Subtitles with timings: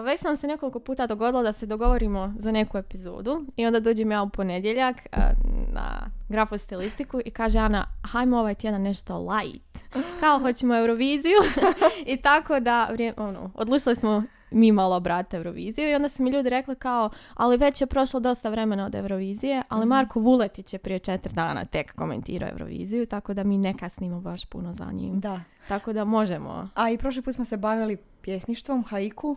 [0.00, 4.10] već sam se nekoliko puta dogodilo da se dogovorimo za neku epizodu i onda dođem
[4.10, 4.96] ja u ponedjeljak
[5.72, 9.78] na grafostilistiku i kaže Ana, hajmo ovaj tjedan nešto light.
[10.20, 11.36] Kao hoćemo Euroviziju
[12.12, 16.50] i tako da ono, odlučili smo mi malo brate Euroviziju i onda su mi ljudi
[16.50, 20.78] rekli kao, ali već je prošlo dosta vremena od Eurovizije, ali mm Marko Vuletić je
[20.78, 25.20] prije četiri dana tek komentirao Euroviziju, tako da mi ne kasnimo baš puno za njim.
[25.20, 25.40] Da.
[25.68, 26.68] Tako da možemo.
[26.74, 29.36] A i prošli put smo se bavili pjesništvom, haiku.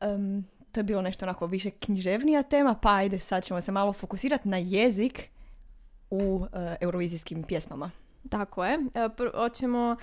[0.00, 3.92] Um, to je bilo nešto onako više književnija tema, pa ajde sad ćemo se malo
[3.92, 5.28] fokusirati na jezik
[6.10, 6.48] u uh,
[6.80, 7.90] eurovizijskim pjesmama.
[8.28, 8.78] Tako je.
[8.94, 9.96] E, hoćemo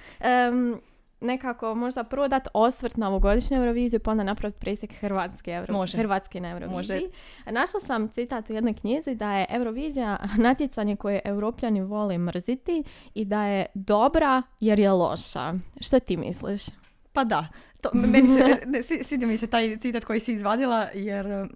[1.19, 5.85] nekako možda prvo dati osvrt na ovogodišnju Euroviziju, pa onda napraviti presjek Hrvatske, Euro...
[5.95, 6.75] Hrvatske na Euroviziji.
[6.75, 7.51] Može.
[7.51, 13.25] Našla sam citat u jednoj knjizi da je Eurovizija natjecanje koje europljani vole mrziti i
[13.25, 15.53] da je dobra jer je loša.
[15.79, 16.61] Što ti misliš?
[17.17, 17.47] Pa da,
[17.81, 21.47] to, meni se, sviđa mi se taj citat koji si izvadila jer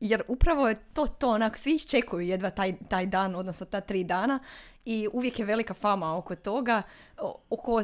[0.00, 4.04] jer upravo je to to, onak, svi iščekuju jedva taj, taj dan, odnosno ta tri
[4.04, 4.38] dana
[4.84, 6.82] i uvijek je velika fama oko toga,
[7.50, 7.82] oko,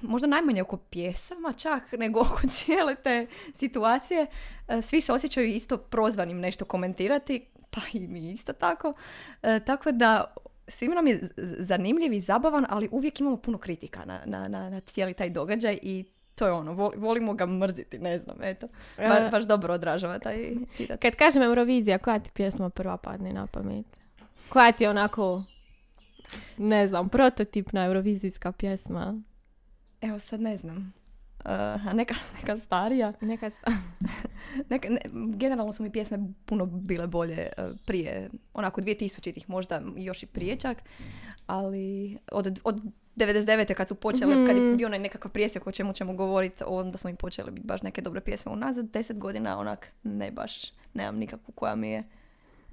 [0.00, 4.26] možda najmanje oko pjesama čak, nego oko cijele te situacije.
[4.68, 8.92] E, svi se osjećaju isto prozvanim nešto komentirati, pa i mi isto tako.
[9.42, 10.34] E, tako da
[10.68, 11.28] svima nam je
[11.58, 15.78] zanimljiv i zabavan, ali uvijek imamo puno kritika na, na, na, na cijeli taj događaj
[15.82, 16.04] i
[16.40, 18.68] to je ono, volimo ga mrziti, ne znam, eto.
[18.96, 21.00] Ba, baš dobro odražava taj citat.
[21.00, 23.86] Kad kažem Eurovizija, koja ti pjesma prva padne na pamet?
[24.48, 25.42] Koja ti je onako,
[26.58, 29.20] ne znam, prototipna eurovizijska pjesma?
[30.00, 30.92] Evo sad ne znam.
[31.44, 33.12] Uh, neka, neka starija.
[33.20, 33.50] Neka
[34.70, 35.00] neka, ne,
[35.36, 40.56] generalno su mi pjesme puno bile bolje uh, prije, onako 2000-ih možda još i prije
[40.56, 40.82] čak,
[41.46, 42.80] ali od, od
[43.16, 43.74] 99.
[43.74, 44.76] kad su počele, mm kad je mhm.
[44.76, 48.00] bio onaj nekakav prijesek o čemu ćemo govoriti, onda smo im počeli biti baš neke
[48.00, 48.52] dobre pjesme.
[48.52, 52.04] Unazad deset godina onak ne baš, nemam nikakvu koja mi je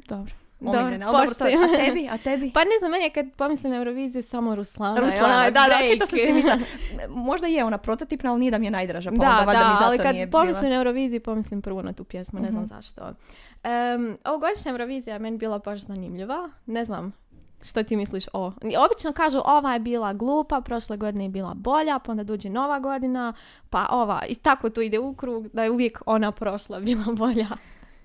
[0.08, 0.34] dobro.
[0.60, 1.24] Dobro, dobro
[1.64, 2.52] a tebi, a tebi?
[2.56, 5.00] Pa ne znam, meni je kad pomislim na Euroviziju samo Ruslana.
[5.00, 6.34] Ruslana, da, da, okay, to sam si.
[7.30, 9.74] Možda je ona prototipna, ali nije da mi je najdraža, pa da, onda da, mi
[9.74, 10.70] zato ali kad nije pomislim bila.
[10.70, 12.82] na Euroviziju, pomislim prvo na tu pjesmu, ne znam mm-hmm.
[12.82, 13.02] zašto.
[13.06, 17.14] Um, ovogodišnja Eurovizija je meni bila baš zanimljiva, ne znam,
[17.62, 18.46] što ti misliš o?
[18.86, 22.80] Obično kažu ova je bila glupa, prošle godine je bila bolja, pa onda dođe nova
[22.80, 23.34] godina,
[23.70, 24.24] pa ova.
[24.30, 27.48] I tako to ide u krug da je uvijek ona prošla bila bolja.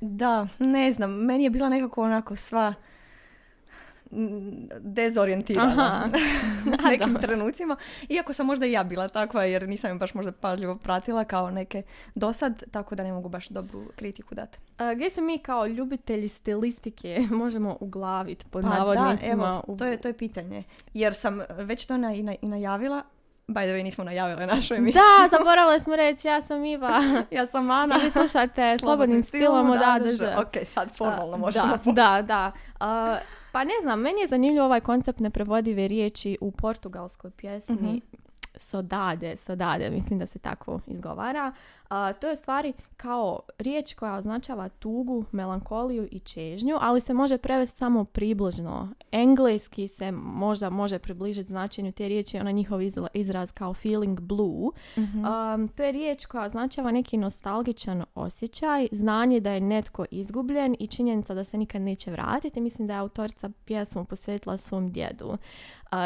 [0.01, 1.11] Da, ne znam.
[1.11, 2.75] Meni je bila nekako onako sva
[4.81, 6.11] dezorijentirana
[6.85, 7.77] u nekim trenucima.
[8.09, 11.51] Iako sam možda i ja bila takva jer nisam je baš možda pažljivo pratila kao
[11.51, 11.83] neke
[12.15, 14.59] dosad, tako da ne mogu baš dobru kritiku dati.
[14.79, 19.47] A, gdje se mi kao ljubitelji stilistike možemo uglaviti pod pa navodnicima?
[19.47, 20.63] Da, evo, to, je, to je pitanje.
[20.95, 23.03] Jer sam već to na, i, na, i najavila,
[23.47, 25.03] By the way, nismo najavile našu emisiju.
[25.03, 27.01] Da, zaboravili smo reći, ja sam Iva.
[27.31, 27.97] ja sam Ana.
[27.97, 29.81] Vi slušate Slobodnim stilom od
[30.39, 31.93] Ok, sad formalno možemo da, početi.
[31.93, 32.53] Da, da.
[33.53, 37.93] Pa ne znam, meni je zanimljiv ovaj koncept neprevodive riječi u portugalskoj pjesmi.
[37.93, 38.01] mm
[38.57, 41.53] Sodade, sodade, mislim da se tako izgovara.
[41.93, 47.39] A, to je stvari kao riječ koja označava tugu, melankoliju i čežnju, ali se može
[47.39, 48.89] prevesti samo približno.
[49.11, 52.81] Engleski se možda može približiti značenju te riječi, ona njihov
[53.15, 54.71] izraz kao feeling blue.
[54.97, 55.23] mm
[55.77, 61.35] to je riječ koja označava neki nostalgičan osjećaj, znanje da je netko izgubljen i činjenica
[61.35, 62.61] da se nikad neće vratiti.
[62.61, 65.37] Mislim da je autorica pjesmu posvetila svom djedu.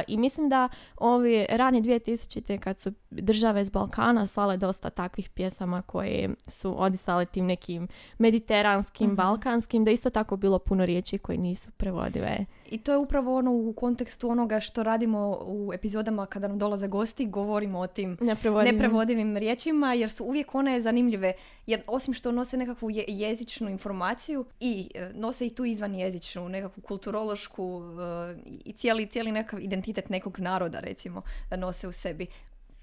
[0.07, 2.59] I mislim da ovi rani 2000.
[2.59, 7.89] kad su države iz Balkana slale dosta takvih pjesama koje su odisale tim nekim
[8.19, 12.47] mediteranskim, mm balkanskim, da isto tako bilo puno riječi koje nisu prevodive.
[12.71, 16.89] I to je upravo ono u kontekstu onoga što radimo u epizodama kada nam dolaze
[16.89, 18.19] gosti, govorimo o tim
[18.65, 21.33] neprevodivim, riječima, jer su uvijek one zanimljive,
[21.67, 26.81] jer osim što nose nekakvu jezičnu informaciju i e, nose i tu izvan jezičnu, nekakvu
[26.81, 31.23] kulturološku e, i cijeli, cijeli nekakav identitet nekog naroda, recimo,
[31.57, 32.27] nose u sebi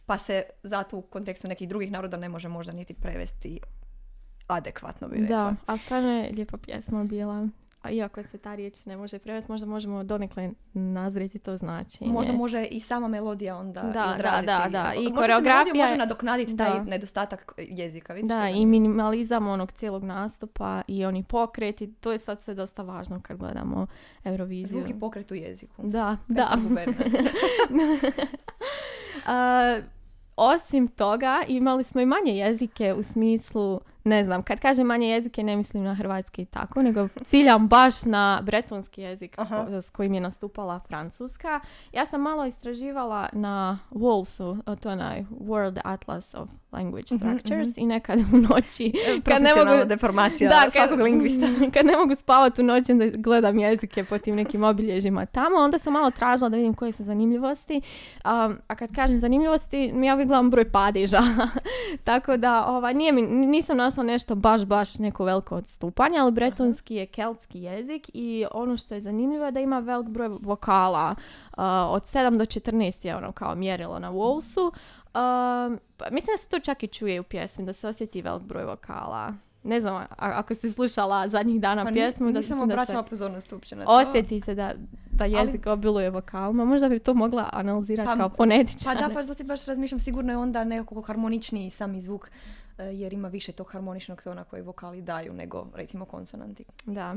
[0.06, 3.60] pa se zato u kontekstu nekih drugih naroda ne može možda niti prevesti
[4.48, 5.38] adekvatno bi rekla.
[5.38, 7.48] Da, a stvarno je lijepa pjesma bila.
[7.82, 12.06] A iako se ta riječ ne može prevesti, možda možemo donekle nazriti to znači.
[12.06, 14.46] Možda može i sama melodija onda da, odraziti.
[14.46, 14.94] Da, da, da.
[14.94, 18.14] I koreografija može nadoknaditi taj nedostatak jezika.
[18.14, 21.94] Vidiš da, i minimalizam onog cijelog nastupa i oni pokreti.
[21.94, 23.88] To je sad sve dosta važno kad gledamo
[24.24, 24.80] Euroviziju.
[24.80, 25.82] Zvuk i pokret u jeziku.
[25.88, 26.58] Da, da.
[30.36, 35.44] osim toga imali smo i manje jezike u smislu ne znam, kad kažem manje jezike
[35.44, 39.82] ne mislim na hrvatski i tako, nego ciljam baš na bretonski jezik Aha.
[39.82, 41.60] s kojim je nastupala francuska.
[41.92, 47.78] Ja sam malo istraživala na WALS-u, to je onaj World Atlas of Language Mhm, Structures
[47.78, 48.94] i nekad u noći
[49.26, 51.48] kad ne mogu deformacija da, svakog lingvista.
[51.74, 55.78] kad ne mogu spavati u noći onda gledam jezike po tim nekim obilježjima tamo, onda
[55.78, 57.82] sam malo tražila da vidim koje su zanimljivosti.
[58.26, 61.22] Um, a kad kažem zanimljivosti, ja uvijek gledam broj padeža.
[62.04, 66.96] Tako da ova, nije mi, nisam našla nešto baš, baš neko veliko odstupanje, ali bretonski
[66.96, 71.16] je keltski jezik i ono što je zanimljivo je da ima velik broj vokala.
[71.48, 74.66] Uh, od 7 do 14 je ono kao mjerilo na Wolsu.
[74.66, 74.74] Um,
[75.98, 78.66] pa mislim da se to čak i čuje u pjesmi, da se osjeti velik broj
[78.66, 79.34] vokala.
[79.64, 83.76] Ne znam, a- ako ste slušala zadnjih dana ni- pjesmu, da nisam obraćala pozornost uopće
[83.76, 83.92] na to.
[83.92, 84.74] osjeti se da,
[85.12, 86.66] da jezik obiluje vokalima.
[86.66, 88.98] Možda bi to mogla analizirati Pa- kao Pa fonetičar.
[88.98, 92.30] da, pa zato baš razmišljam, sigurno je onda nekako harmoničniji sami zvuk,
[92.84, 96.66] jer ima više tog harmoničnog tona koji vokali daju nego recimo konsonanti.
[96.86, 97.16] Da.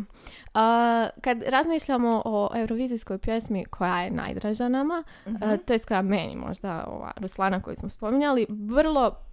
[0.55, 5.05] A, kad razmišljamo o eurovizijskoj pjesmi koja je najdraža nama,
[5.41, 9.27] a, to je koja meni možda ova Ruslana koju smo spominjali, vrlo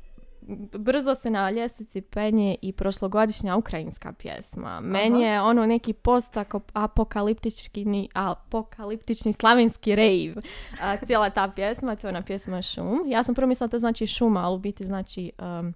[0.77, 4.79] brzo se na ljestvici penje i prošlogodišnja ukrajinska pjesma.
[4.79, 10.33] Meni je ono neki post-apokaliptični apokaliptični slavenski rave.
[10.81, 13.03] A, cijela ta pjesma, to je ona pjesma Šum.
[13.07, 15.73] Ja sam prvo mislila da to znači šuma, ali u biti znači um,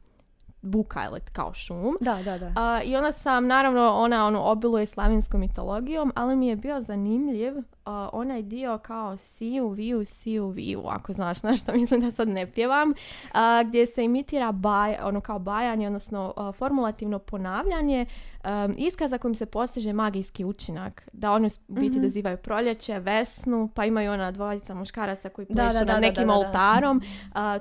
[0.67, 1.97] buka ili kao šum.
[2.01, 2.51] Da, da, da.
[2.55, 7.53] A, I onda sam, naravno, ona ono, obiluje slavinskom mitologijom, ali mi je bio zanimljiv
[8.13, 12.51] onaj dio kao siju, viju, siju, viju, ako znaš na što mislim da sad ne
[12.51, 12.93] pjevam,
[13.65, 18.05] gdje se imitira baj, ono kao bajanje, odnosno formulativno ponavljanje
[18.45, 21.09] um, iskaza kojim se postiže magijski učinak.
[21.13, 22.01] Da oni biti Mhm.
[22.01, 26.07] dozivaju proljeće, vesnu, pa imaju ona dvojica muškaraca koji Da, plešu da, da, nad da,
[26.07, 26.33] nekim da, da.
[26.33, 27.01] oltarom.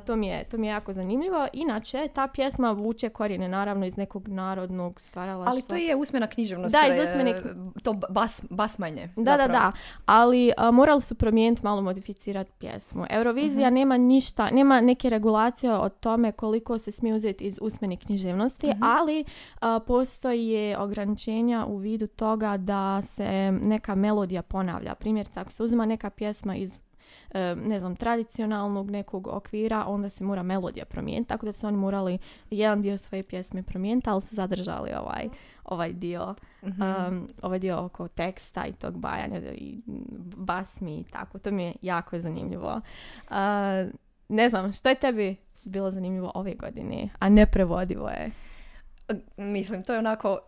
[0.06, 1.46] To, mi je, to mi je jako zanimljivo.
[1.52, 5.52] Inače, ta pjesma vuče korijene naravno iz nekog narodnog stvaralaštva.
[5.52, 6.72] Ali to je usmena književnost.
[6.72, 7.42] Da, iz usmene
[7.82, 9.08] To bas, basmanje.
[9.16, 9.52] Da, da, zapravo.
[9.52, 9.72] da.
[10.18, 13.04] Ali a, morali su promijeniti, malo modificirati pjesmu.
[13.10, 13.74] Eurovizija Mhm.
[13.74, 18.82] nema ništa, nema neke regulacije o tome koliko se smije uzeti iz usmene književnosti, Mhm.
[18.82, 19.24] ali
[19.60, 24.94] a, postoje ograničenja u vidu toga da se neka melodija ponavlja.
[24.94, 26.78] Primjerice, ako se uzima neka pjesma iz
[27.56, 32.18] ne znam, tradicionalnog nekog okvira, onda se mora melodija promijeniti, tako da su oni morali
[32.50, 35.28] jedan dio svoje pjesme promijeniti, ali su zadržali ovaj,
[35.64, 36.82] ovaj dio Mhm.
[36.82, 39.78] um, ovaj dio oko teksta i tog bajanja i
[40.36, 41.38] basmi i tako.
[41.38, 42.80] To mi je jako zanimljivo.
[43.30, 43.36] Uh,
[44.28, 48.30] ne znam, što je tebi bilo zanimljivo ove godine, a neprevodivo je?
[49.36, 50.38] Mislim, to je onako...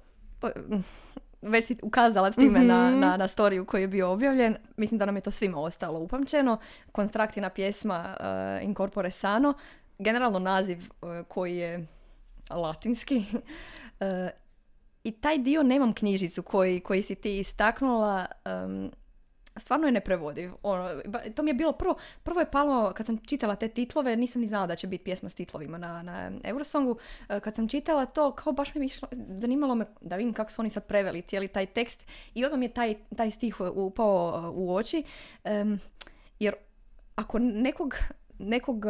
[1.42, 3.00] Već si ukazala s time na, Mhm.
[3.00, 4.56] na, na storiju koji je bio objavljen.
[4.76, 6.58] Mislim da nam je to svima ostalo upamćeno.
[6.92, 9.54] Konstraktina pjesma uh, Incorpore Sano.
[9.98, 11.86] Generalno naziv uh, koji je
[12.50, 13.24] latinski.
[14.00, 14.06] Uh,
[15.04, 18.26] I taj dio nemam knjižicu koji, koji si ti istaknula.
[18.66, 18.90] um,
[19.58, 20.52] stvarno je neprevodiv.
[20.62, 21.00] Ono,
[21.34, 24.48] to mi je bilo prvo, prvo je palo, kad sam čitala te titlove, nisam ni
[24.48, 26.96] znala da će biti pjesma s titlovima na, na Eurosongu.
[27.28, 30.50] E, Kad sam čitala to, kao baš mi je išlo, zanimalo me da vidim kako
[30.50, 34.48] su oni sad preveli cijeli taj tekst i odmah mi je taj, taj stih upao
[34.48, 35.02] uh, u oči.
[35.44, 35.80] Em,
[36.38, 36.54] jer
[37.14, 37.94] ako nekog,
[38.38, 38.84] nekog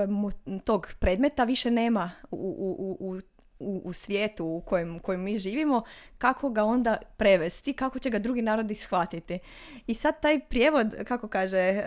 [0.65, 2.37] tog predmeta više nema u,
[2.79, 3.21] u, u,
[3.61, 5.83] u u, u svijetu u kojem, kojem mi živimo,
[6.19, 9.39] kako ga onda prevesti, kako će ga drugi narodi shvatiti.
[9.87, 11.85] I sad taj prijevod, kako kaže, uh,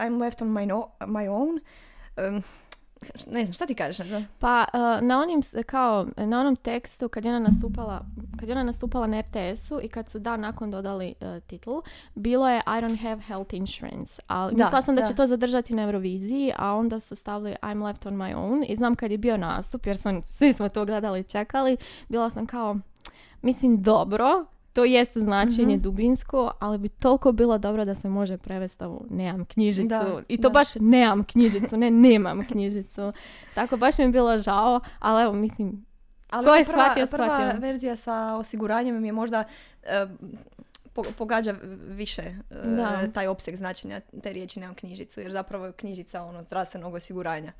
[0.00, 1.60] I'm left on my, no- my own,
[2.28, 2.42] um,
[3.32, 3.98] ne znam, šta ti kažeš?
[3.98, 4.26] na to?
[4.38, 8.04] Pa uh, na onim kao na onom tekstu kad je ona nastupala
[8.40, 11.70] kad je ona nastupala na RTS-u i kad su dan nakon dodali uh, titl,
[12.14, 14.22] bilo je I don't have health insurance.
[14.26, 15.08] Ali Da, mislila sam da, da.
[15.08, 18.76] će to zadržati na Euroviziji, a onda su stavili I'm left on my own i
[18.76, 21.76] znam kad je bio nastup, jer sam, svi smo to gledali i čekali,
[22.08, 22.76] bila sam kao,
[23.42, 25.82] mislim dobro, to jest značenje Mhm.
[25.82, 29.88] dubinsko, ali bi toliko bilo dobro da se može prevesti ovu nemam knjižicu.
[29.88, 30.48] Da, I to da.
[30.50, 33.12] baš nemam knjižicu, ne nemam knjižicu.
[33.54, 35.84] Tako baš mi je bilo žao, ali evo mislim,
[36.30, 37.60] Ali Ko je prva, shvatio, prva shvatio.
[37.60, 39.44] verzija sa osiguranjem mi je možda
[39.82, 40.06] e,
[40.92, 42.34] po- pogađa više e,
[42.66, 43.08] Da.
[43.08, 47.52] taj opseg značenja te riječi nemam knjižicu, jer zapravo je knjižica ono zdravstvenog osiguranja.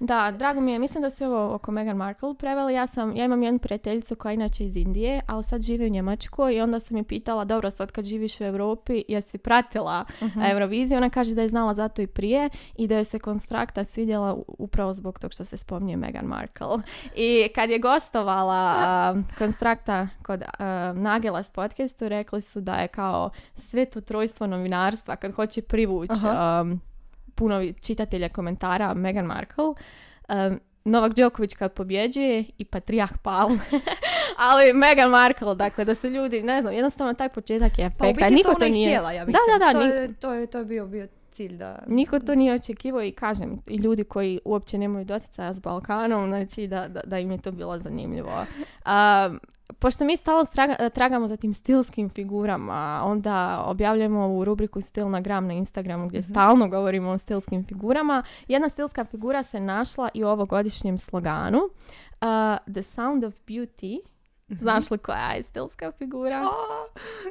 [0.00, 2.74] Da, drago mi je, mislim da se ovo oko Meghan Markle preveli.
[2.74, 5.90] Ja, sam, ja imam jednu prijateljicu koja je inače iz Indije, ali sad živi u
[5.90, 10.40] Njemačkoj i onda sam je pitala, dobro, sad kad živiš u Europi, jesi pratila Mhm.
[10.42, 10.96] Euroviziju?
[10.96, 14.92] Ona kaže da je znala zato i prije i da joj se konstrakta svidjela upravo
[14.92, 16.66] zbog tog što se spominje Meghan Markle.
[17.16, 22.88] I kad je gostovala a, konstrakta kod a, Nagela s podcastu, rekli su da je
[22.88, 26.60] kao sveto trojstvo novinarstva kad hoće privući Aha.
[26.62, 26.80] um,
[27.30, 33.50] puno čitatelja komentara Meghan Markle, um, Novak Đoković kad pobjeđuje i Patrijah Paul.
[34.50, 38.24] Ali Meghan Markle, dakle, da se ljudi, ne znam, jednostavno taj početak je Pa efekta.
[38.24, 38.88] biti Niko to to nije...
[38.88, 39.58] htjela, ja Da, mislim.
[39.58, 41.78] da, da, To ni- je, to je, to je bio, bio cilj da...
[41.86, 46.66] Niko to nije očekivao i kažem, i ljudi koji uopće nemaju doticaja s Balkanom, znači
[46.66, 48.44] da, da, da im je to bilo zanimljivo.
[48.84, 49.30] A,
[49.72, 55.20] pošto mi stalno straga- tragamo za tim stilskim figurama, onda objavljujemo u rubriku Stil na
[55.20, 58.22] gram na Instagramu gdje stalno govorimo o stilskim figurama.
[58.48, 61.60] Jedna stilska figura se našla i u ovogodišnjem sloganu.
[62.20, 63.98] A, the Sound of Beauty.
[64.48, 66.36] Znaš li koja je stilska figura?
[66.36, 66.86] A,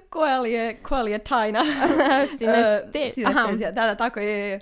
[0.09, 1.59] koja, li je, koja li je tajna?
[2.13, 4.59] E, sinestezija, Da, da, tako je.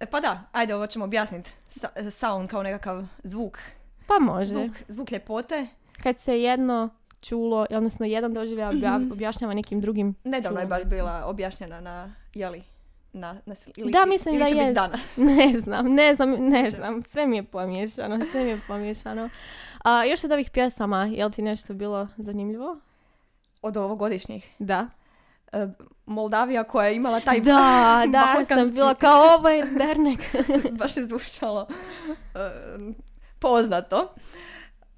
[0.00, 1.50] E, Pa da, ajde, ovo ćemo objasniti.
[1.68, 3.58] Sa- sound kao nekakav zvuk.
[4.06, 4.44] Pa može.
[4.54, 5.66] Zvuk, zvuk ljepote.
[6.02, 6.88] kad se jedno
[7.20, 9.12] čulo, odnosno jedan doživljaj Mhm.
[9.12, 12.62] objašnjava nekim drugim Nedavno je baš bila objašnjena na, jeli,
[13.12, 14.74] na, na ili, Da, mislim ili da će biti jest.
[14.74, 15.00] danas.
[15.16, 17.02] Ne znam, ne znam, ne znam.
[17.02, 19.30] Sve mi je pomiješano, sve mi je pomiješano.
[19.78, 22.78] A, još od ovih pjesama, jel ti nešto bilo zanimljivo?
[23.62, 24.54] Od ovogodišnjih.
[24.58, 24.86] Da.
[25.52, 25.66] E,
[26.06, 27.40] Moldavija koja je imala taj...
[27.50, 30.20] Da, da, sam bila kao ovo je dernek.
[30.72, 31.66] baš je zvučalo
[32.34, 32.38] e,
[33.38, 34.14] poznato.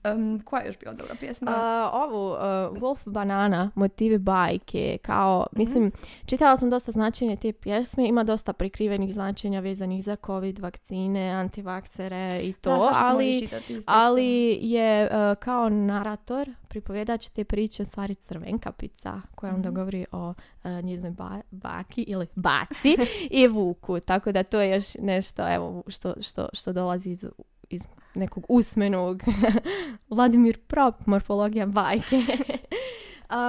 [0.04, 1.50] Em, koja je još bila dobra pjesma?
[1.52, 2.38] A, ovu, uh,
[2.73, 5.92] Wolf Banana, motivi bajke, kao, mislim,
[6.26, 12.40] čitala sam dosta značenja te pjesme, ima dosta prikrivenih značenja vezanih za covid, vakcine, antivaksere
[12.42, 13.49] i to, Da, ali.
[13.87, 14.26] Ali
[14.62, 19.76] je e, kao narator, pripovjedač te priče u stvari Crvenkapica, koja onda Mhm.
[19.76, 22.97] govori o e, njezinoj ba- baki ili baci
[23.30, 24.00] i vuku.
[24.00, 27.25] Tako da to je još nešto evo, što, što, što dolazi iz,
[27.70, 27.82] iz
[28.14, 29.22] nekog usmenog
[30.10, 32.22] Vladimir Prop, morfologija bajke.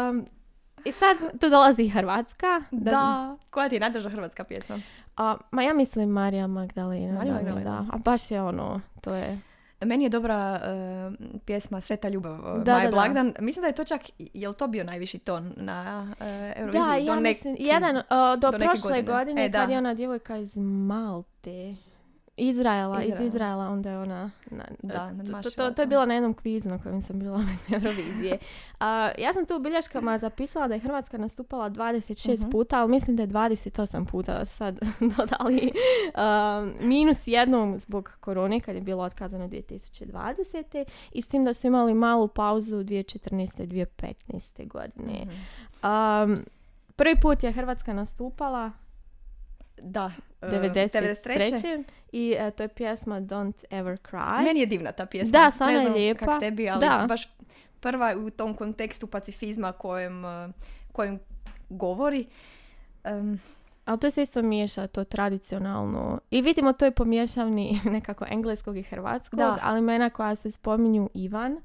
[0.09, 0.25] Um,
[0.85, 2.61] I sad tu dolazi Hrvatska.
[2.71, 4.79] Da, koja ti je najdraža hrvatska pjesma?
[5.17, 7.13] A, ma ja mislim Marija Magdalena.
[7.13, 7.81] Marija da Magdalena.
[7.81, 7.85] Da.
[7.91, 9.39] A baš je ono, to je...
[9.81, 12.91] Meni je dobra e, pjesma Sveta ljubav Da, Maje da, da.
[12.91, 13.33] Blagdan.
[13.39, 16.81] Mislim da je to čak, jel to bio najviši ton na e, Euroviziji?
[16.81, 19.01] Da, Do ja nek- mislim, jedan, o, do, do prošle godine.
[19.03, 19.71] godine, E, kad da.
[19.73, 21.75] je ona djevojka iz Malte,
[22.37, 23.67] Izraela, iz Izraela.
[23.67, 24.31] Onda je ona...
[24.47, 27.41] Na, Da, to- to, to, to je bilo na jednom kvizu na kojem sam bila
[27.53, 28.37] iz Eurovizije.
[28.79, 32.49] A, ja sam tu u bilješkama zapisala da je Hrvatska nastupala 26 Mhm.
[32.51, 34.79] puta, ali mislim da je 28 puta sad
[35.17, 35.71] dodali
[36.15, 40.85] a, minus jednom zbog korone kad je bilo otkazano 2020.
[41.11, 43.63] I s tim da su imali malu pauzu 2014.
[43.63, 44.67] i 2015.
[44.67, 45.21] godine.
[45.21, 45.31] Mhm.
[45.83, 46.45] Um,
[46.95, 48.71] prvi put je Hrvatska nastupala
[49.77, 50.11] Da.
[50.41, 51.83] E, 93.
[52.11, 54.43] I e, to je pjesma Don't Ever Cry.
[54.43, 55.31] Meni je divna ta pjesma.
[55.31, 56.25] Da, stvarno je lijepa.
[56.25, 57.05] kak tebi, ali Da.
[57.07, 57.29] baš
[57.79, 60.49] prva u tom kontekstu pacifizma kojem, e,
[60.91, 61.19] kojem
[61.69, 62.25] govori.
[63.03, 63.39] Em,
[63.85, 66.19] Ali to se isto miješa, to tradicionalno.
[66.31, 69.57] I vidimo to je pomiješani nekako engleskog i hrvatskog, Da.
[69.61, 71.61] ali imena koja se spominju Ivan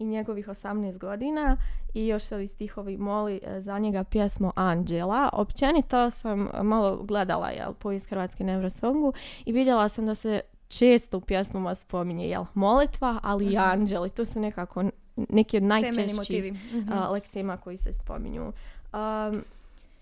[0.00, 1.56] i njegovih 18 godina
[1.94, 5.28] i još ovi stihovi moli e, za njega pjesmo Anđela.
[5.32, 9.12] Općenito sam malo gledala jel, povijest Hrvatske na Eurosongu
[9.44, 13.58] i vidjela sam da se često u pjesmama spominje jel, molitva, ali i Mhm.
[13.58, 14.10] anđeli.
[14.10, 14.84] To su nekako
[15.16, 16.52] neki od najčešćih motivi.
[16.52, 16.92] Mhm.
[16.92, 18.52] a, leksima koji se spominju.
[18.92, 19.44] Um,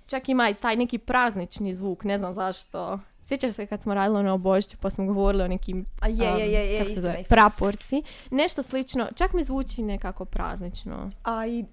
[0.06, 2.98] čak ima i taj neki praznični zvuk, ne znam zašto.
[3.28, 6.32] Sjećaš se kad smo radili ono o Božiću pa smo govorili o nekim A je,
[6.32, 8.02] um, je, je, je, kako se zove, praporci.
[8.30, 11.10] Nešto slično, čak mi zvuči nekako praznično.
[11.22, 11.64] A i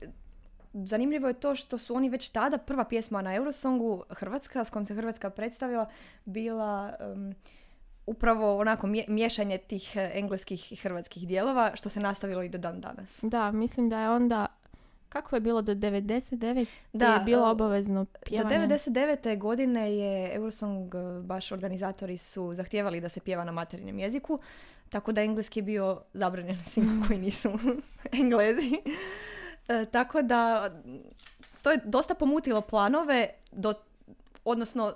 [0.73, 4.85] zanimljivo je to što su oni već tada, prva pjesma na Eurosongu, Hrvatska, s kojom
[4.85, 5.89] se Hrvatska predstavila,
[6.25, 7.35] bila em,
[8.05, 12.81] upravo onako miješanje tih e, engleskih i hrvatskih dijelova, što se nastavilo i do dan
[12.81, 13.19] danas.
[13.21, 14.45] Da, mislim da je onda,
[15.09, 16.65] kako je bilo do 99.
[16.93, 18.67] Da, je bilo e, obavezno Do pjevanje.
[18.67, 19.37] 99.
[19.37, 24.39] godine je Eurosong, e, baš organizatori su zahtijevali da se pjeva na materinjem jeziku,
[24.89, 27.49] tako da engleski je bio zabranjen svima koji nisu
[28.21, 28.71] englezi.
[29.67, 30.71] E, tako da
[31.61, 33.73] to je dosta pomutilo planove, do,
[34.45, 34.93] odnosno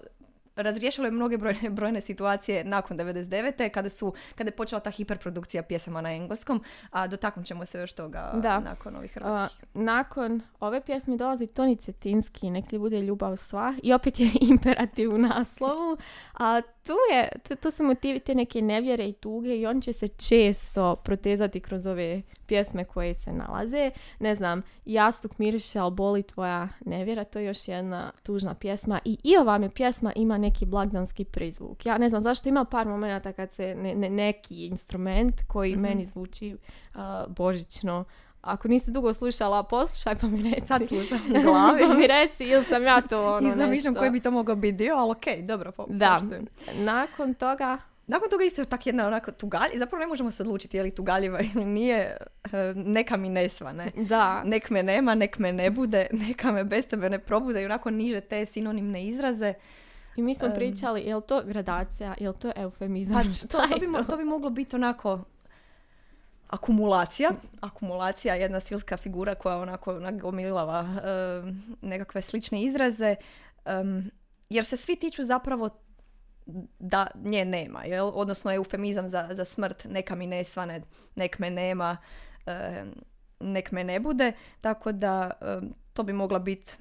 [0.59, 3.69] razriješilo je mnoge brojne, brojne situacije nakon 99.
[3.69, 7.93] kada su kada je počela ta hiperprodukcija pjesama na engleskom, a dotaknut ćemo se još
[7.93, 8.59] toga Da.
[8.59, 9.65] nakon ovih A, hrvatskih.
[9.73, 15.13] nakon ove pjesme dolazi Toni Cetinski, nek ti bude ljubav sva i opet je imperativ
[15.13, 15.97] u naslovu,
[16.33, 19.93] a tu, je, tu, tu su motivi te neke nevjere i tuge i on će
[19.93, 23.91] se često protezati kroz ove pjesme koje se nalaze.
[24.19, 29.17] Ne znam, Jastuk miriše, ali boli tvoja nevjera, to je još jedna tužna pjesma i
[29.23, 31.85] i ova mi pjesma ima neki blagdanski prizvuk.
[31.85, 35.81] Ja ne znam zašto ima par momenata kad se ne, ne- neki instrument koji Mhm.
[35.81, 36.55] meni zvuči
[36.93, 38.03] a, božićno.
[38.41, 40.67] Ako nisi dugo slušala, poslušaj pa mi reci.
[40.67, 41.83] Sad slušam u glavi.
[41.87, 44.77] pa mi reci ili sam ja to ono I zamišljam koji bi to mogao biti
[44.77, 46.17] dio, ali okej, dobro, po, Da.
[46.21, 46.45] poštujem.
[46.75, 47.77] Nakon toga
[48.09, 51.39] nakon toga isto tak jedna onako tugalj, zapravo ne možemo se odlučiti je li tugaljiva
[51.55, 52.17] ili nije,
[52.53, 53.91] e, neka mi ne svane.
[53.95, 54.43] Da.
[54.43, 57.89] Nek me nema, nek me ne bude, neka me bez tebe ne probude i onako
[57.89, 59.53] niže te sinonimne izraze.
[60.15, 63.15] I mi smo pričali, je li to gradacija, je li to eufemizam?
[63.15, 65.19] Pa Šta to, bi, to bi moglo biti onako
[66.49, 67.31] akumulacija.
[67.61, 70.87] Akumulacija je jedna stilska figura koja onako nagomilava
[71.81, 73.15] nekakve slične izraze.
[74.49, 75.69] jer se svi tiču zapravo
[76.79, 78.11] da nje nema, jel?
[78.13, 80.81] Odnosno eufemizam za, za smrt, neka mi ne svane,
[81.15, 81.97] nek me nema,
[82.45, 82.93] em,
[83.39, 84.31] nek me ne bude.
[84.61, 85.31] Tako da
[85.93, 86.71] to bi mogla biti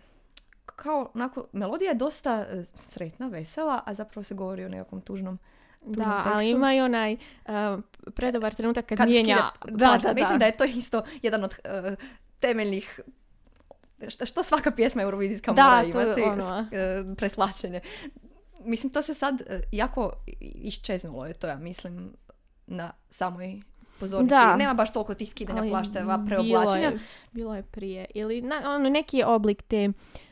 [0.79, 5.39] kao onako, melodija je dosta e, sretna, vesela, a zapravo se govori o nekakvom tužnom
[5.83, 7.13] Da, ali ima i onaj
[7.47, 7.53] uh,
[8.15, 9.37] predobar trenutak kad, kad mijenja...
[9.37, 10.09] skida da, plaća.
[10.09, 10.39] da, Mislim da.
[10.39, 11.97] da je to isto jedan od eh,
[12.41, 13.01] temeljnih
[14.09, 16.43] što, što svaka pjesma eurovizijska Da, mora to imati, ono.
[16.63, 17.81] s- eh, preslačenje.
[18.61, 22.13] Mislim, to se sad eh, jako iščeznulo je to, ja mislim,
[22.67, 23.61] na samoj
[24.01, 24.31] pozornici.
[24.31, 24.57] Da.
[24.57, 26.87] Nema baš toliko tih skidanja plašteva, bilo preoblačenja.
[26.87, 26.99] je,
[27.33, 28.07] bilo je prije.
[28.15, 29.89] Ili na, ono, neki oblik te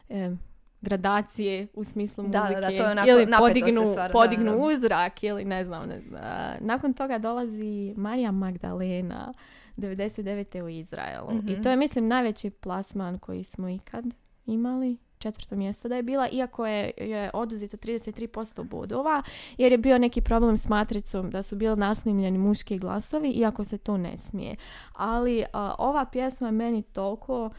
[0.09, 0.31] e,
[0.81, 2.55] gradacije u smislu Da, muzike.
[2.55, 4.57] da, da, to je onako ili podignu, stvara, da, podignu da.
[4.57, 5.89] uzrak ili ne znam.
[5.89, 9.33] Ne, a, nakon toga dolazi Marija Magdalena
[9.77, 10.63] 99.
[10.63, 11.31] u Izraelu.
[11.33, 11.63] I Mhm.
[11.63, 14.05] to je, mislim, najveći plasman koji smo ikad
[14.47, 19.23] imali četvrto mjesto da je bila, iako je, je oduzeto 33% bodova,
[19.57, 23.79] jer je bio neki problem s matricom da su bili nasnimljeni muški glasovi, iako se
[23.79, 24.57] to ne smije.
[24.93, 27.51] Ali a, ova pjesma je meni toliko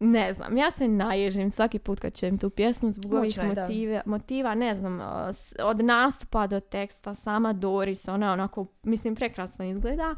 [0.00, 4.54] ne znam, ja se naježim svaki put kad čujem tu pjesmu zbog ovih motive, motiva,
[4.54, 5.00] ne znam,
[5.32, 10.14] s- od nastupa do teksta, sama Doris, ona onako, mislim, prekrasno izgleda.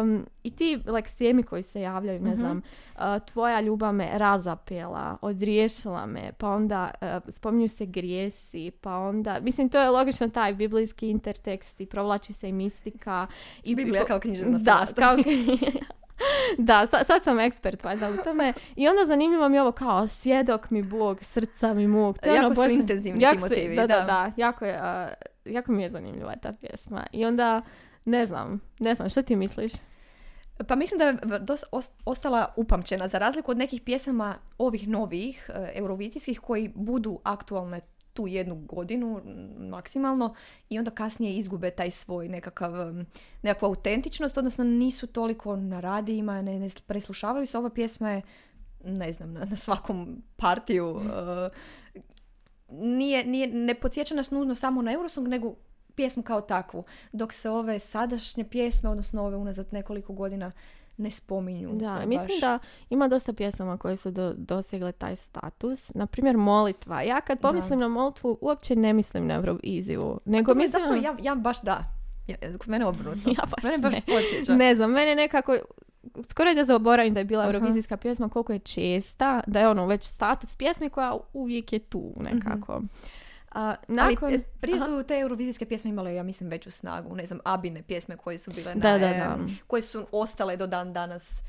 [0.00, 2.36] Um, I ti leksijemi koji se javljaju, ne Mhm.
[2.36, 2.62] znam,
[2.94, 9.40] a, tvoja ljubav me razapela, odriješila me, pa onda a, spominju se grijesi, pa onda,
[9.40, 13.26] mislim, to je logično taj biblijski intertekst i provlači se i mistika.
[13.62, 15.16] I Biblija po- kao književnost Da, kao
[16.58, 18.52] Da, sa- sad sam ekspert valjda u tome.
[18.76, 22.18] I onda zanimljivo mi je ovo kao svjedok mi Bog, srca mi muk.
[22.18, 24.04] To je Jako ono su baš- intenzivni ti jako se- motivi, Da, da, da.
[24.04, 24.32] da.
[24.36, 25.08] Jako, je, a,
[25.44, 27.06] jako mi je zanimljiva ta pjesma.
[27.12, 27.62] I onda,
[28.04, 29.72] ne znam, ne znam, što ti misliš?
[30.68, 35.50] Pa mislim da je dos- os- ostala upamćena za razliku od nekih pjesama ovih novih
[35.50, 37.80] e, eurovizijskih koji budu aktualne
[38.14, 39.20] tu jednu godinu
[39.58, 40.34] maksimalno
[40.68, 42.72] i onda kasnije izgube taj svoj nekakav
[43.42, 47.58] nekakvu autentičnost, odnosno nisu toliko na radijima, ne, ne preslušavaju se.
[47.58, 48.22] Ova pjesma je
[48.84, 51.48] ne znam, na, na svakom partiju e,
[52.68, 55.54] nije, nije, ne podsjeća nas nužno samo na Eurosong, nego
[55.94, 56.84] pjesmu kao takvu.
[57.12, 60.52] Dok se ove sadašnje pjesme, odnosno ove unazad nekoliko godina,
[60.96, 61.70] ne spominju.
[61.74, 62.06] Da, baš.
[62.06, 62.58] mislim da
[62.90, 65.94] ima dosta pjesama koje su do, dosegle taj status.
[65.94, 67.02] Na primjer, molitva.
[67.02, 67.48] Ja kad Da.
[67.48, 70.20] pomislim na molitvu, uopće ne mislim na Euroviziju.
[70.24, 70.82] Nego To mi je mislim...
[70.82, 71.84] zapravo, ja, ja baš da.
[72.26, 73.30] Ja, kod mene obrnuto.
[73.38, 74.74] Ja baš mene baš ne.
[74.74, 75.56] znam, mene nekako,
[76.30, 80.02] skoro da zaboravim da je bila eurovizijska pjesma, koliko je česta, da je ono već
[80.04, 82.82] status pjesme koja uvijek je tu nekako.
[83.54, 84.28] A, nakon...
[84.28, 84.84] Ali e, prije Aha.
[84.86, 87.16] su te eurovizijske pjesme imale, ja mislim, veću snagu.
[87.16, 89.38] Ne znam, Abine pjesme koje su bile na Da, da, da.
[89.66, 91.42] koje su ostale do dan danas.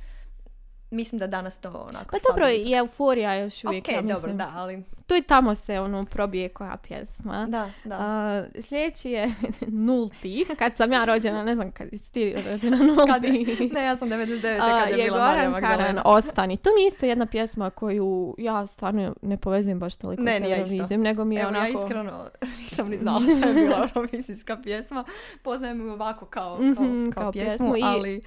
[0.95, 2.05] Mislim da danas to onako...
[2.11, 4.83] Pa dobro, i euforija još uvijek, Ok, ja dobro, da, ali...
[5.07, 7.45] Tu i tamo se ono probije koja pjesma.
[7.45, 7.95] Da, da.
[7.95, 9.33] A, sljedeći je
[9.67, 13.01] nulti, kad sam ja rođena, ne znam kad si ti rođena nulti.
[13.07, 14.59] Kad je- ne, ja sam 99.
[14.61, 16.01] A, kad je, je bila Marija Goran Karan, Magdalena.
[16.05, 16.57] Ostani.
[16.57, 20.41] To mi je isto jedna pjesma koju ja stvarno ne povezujem baš toliko Ne, s
[20.41, 20.65] ni ja isto.
[20.65, 21.65] Eurovizijom, nego mi je Evo, onako...
[21.67, 22.29] ja iskreno
[22.59, 25.05] nisam ni znala da je bila eurovizijska pjesma.
[25.41, 28.21] Poznajem ju ovako kao, kao, Mhm, kao, kao pjesmu, pjesmu i- ali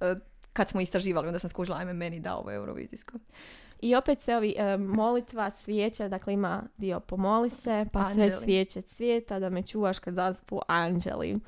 [0.00, 0.14] e,
[0.56, 3.18] kad smo istraživali, onda sam skužila, ajme, meni da ovo je eurovizijsko.
[3.80, 8.42] I opet se ovi e, molitva, svijeća, dakle ima dio pomoli se, pa sve Anđeli.
[8.42, 11.38] svijeće svijeta da me čuvaš kad zaspu anđeli.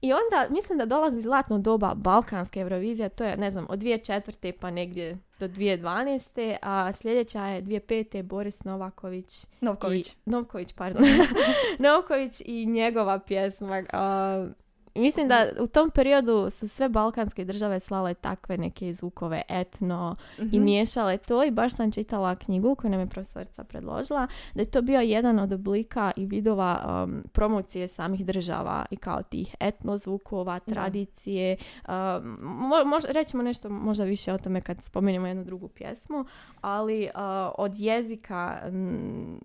[0.00, 4.52] I onda mislim da dolazi zlatno doba Balkanske Eurovizije, to je ne znam od 2004.
[4.52, 6.56] pa negdje do 2012.
[6.62, 8.22] A sljedeća je 2005.
[8.22, 10.08] Boris Novaković Novković.
[10.08, 11.02] I, Novković, pardon.
[11.88, 13.84] Novković i njegova pjesma.
[13.92, 14.46] a,
[14.94, 20.42] mislim da u tom periodu su sve balkanske države slale takve neke zvukove etno i
[20.44, 20.64] Mhm.
[20.64, 24.82] miješale to i baš sam čitala knjigu koju nam je profesorica predložila da je to
[24.82, 25.78] bio jedan od oblika
[26.16, 26.68] i vidova
[27.04, 28.58] um, promocije samih država
[28.90, 31.56] i kao tih etno zvukova, tradicije.
[31.78, 31.92] Um,
[32.40, 36.24] mo- mož- rećemo nešto možda više o tome kad spomenemo jednu drugu pjesmu,
[36.60, 37.10] ali uh,
[37.58, 39.38] od jezika, mm,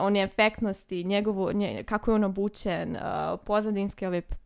[0.00, 3.00] one efektnosti, njegovu, nje- kako je on obučen, uh,
[3.40, 4.36] pozadinske ove p-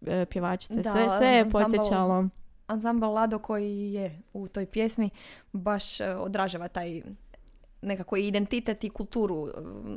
[0.56, 2.28] pjevačice, Da, sve, sve je podsjećalo.
[2.66, 5.10] Ansambl Lado koji je u toj pjesmi
[5.52, 7.02] baš e, odražava taj
[7.82, 9.50] nekako identitet i kulturu, e,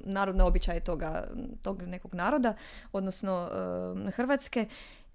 [0.03, 1.27] narodne običaje toga,
[1.61, 2.53] tog nekog naroda,
[2.91, 3.49] odnosno
[4.07, 4.67] e, Hrvatske.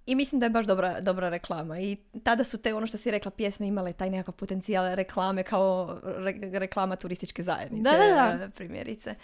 [0.05, 1.79] I mislim da je baš dobra, dobra reklama.
[1.79, 5.99] I tada su te, ono što si rekla, pjesme imale taj nekakav potencijal reklame kao
[6.03, 7.89] re- reklama turističke zajednice.
[7.89, 8.49] Da, da, da.
[8.49, 9.15] Primjerice.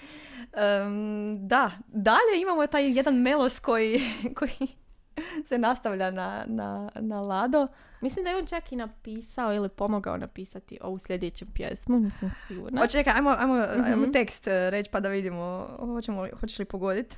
[0.53, 4.01] Em, da, dalje imamo taj jedan melos koji,
[4.39, 4.67] koji
[5.47, 7.67] se nastavlja na, na, na Lado.
[8.01, 12.81] Mislim da je on čak i napisao ili pomogao napisati ovu sljedeću pjesmu, nisam sigurna.
[12.81, 13.53] O, čekaj, ajmo, ajmo,
[13.85, 14.11] ajmo Mhm.
[14.11, 17.17] tekst e, reći pa da vidimo hoćemo, li- hoćeš li pogoditi.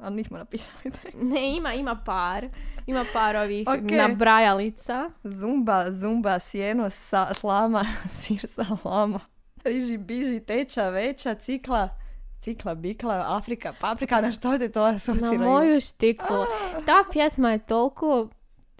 [0.00, 1.18] ali nismo napisali tekst.
[1.22, 2.48] Ne, ima, ima par.
[2.86, 3.90] Ima par ovih Ok.
[3.90, 5.10] nabrajalica.
[5.24, 9.20] Zumba, zumba, sjeno, sa, slama, sir salama,
[9.64, 11.88] riži, biži, teča, veća, cikla,
[12.40, 15.38] cikla, bikla, Afrika, paprika, na što te to Na asocira?
[15.38, 16.44] moju štiklu.
[16.86, 18.28] Ta pjesma je toliko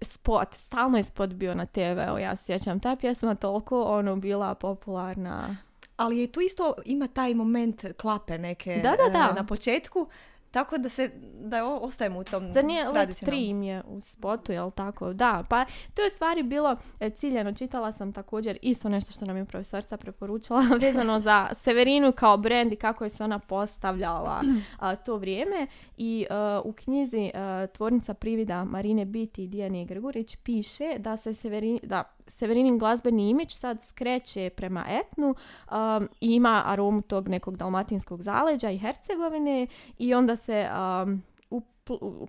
[0.02, 2.80] spot, stalno je spot bio na TV-u, ja sjećam.
[2.80, 5.56] Ta pjesma toliko ono bila popularna.
[5.96, 9.28] Ali je tu isto ima taj moment klape neke Da, da, da.
[9.30, 10.08] e, na početku,
[10.50, 13.40] tako da se, da ostajemo u tom Zar nije Let tradicionalnom.
[13.40, 15.12] 3 im je u spotu, jel tako?
[15.12, 17.52] Da, pa to je u stvari bilo e, ciljano.
[17.52, 22.72] Čitala sam također isto nešto što nam je profesorica preporučila vezano za Severinu kao brand
[22.72, 24.42] i kako je se ona postavljala
[24.78, 25.66] a, to vrijeme.
[25.96, 26.34] I e,
[26.64, 32.17] u knjizi e, Tvornica privida Marine Biti i Dijane Grgurić piše da se Severin, da
[32.28, 35.34] Severinin glazbeni imidž sad skreće prema etnu
[35.70, 39.66] um, i ima aromu tog nekog dalmatinskog zaleđa i Hercegovine
[39.98, 40.68] i onda se
[41.04, 41.22] um,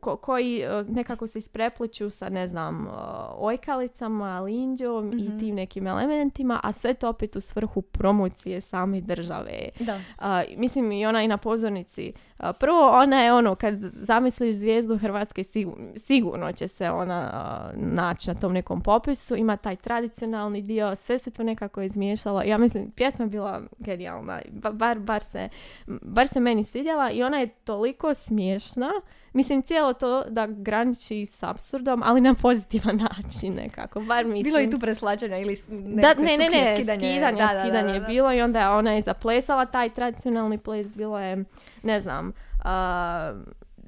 [0.01, 2.93] ko- koji uh, nekako se isprepliču sa ne znam uh,
[3.37, 9.69] ojkalicama, linđom i tim nekim elementima, a sve to opet u svrhu promocije same države.
[9.79, 10.01] Da.
[10.17, 12.11] A, mislim i ona i na pozornici.
[12.53, 17.31] Prvo, ona je ono, kad zamisliš zvijezdu Hrvatske, sigu- sigurno će se ona
[17.75, 19.35] naći na tom nekom popisu.
[19.35, 22.41] Ima taj tradicionalni dio, sve se to nekako izmiješalo.
[22.41, 24.39] Ja mislim, pjesma je bila genijalna.
[24.51, 25.49] Ba- bar, bar, se,
[25.87, 28.89] bar se meni svidjela i ona je toliko smiješna.
[29.33, 33.99] Mislim, cijelo to da graniči s apsurdom, ali na pozitivan način nekako.
[33.99, 34.43] Bar mislim.
[34.43, 36.75] Bilo je i tu preslađanja ili Da, ne, ne, ne, skidanje.
[36.75, 39.89] skidanje, Da, da, da, skidanje da, je bilo i onda je ona je zaplesala taj
[39.89, 41.43] tradicionalni ples, bilo je,
[41.83, 43.33] ne znam, a,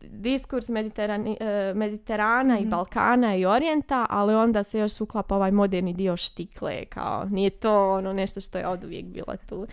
[0.03, 2.63] diskurs Mediterani, e, Mediterana Mhm.
[2.63, 7.49] i Balkana i Orijenta, ali onda se još uklapa ovaj moderni dio štikle, kao nije
[7.49, 9.67] to ono nešto što je oduvijek bilo tu.